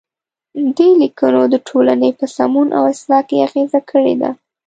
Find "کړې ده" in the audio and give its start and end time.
3.91-4.31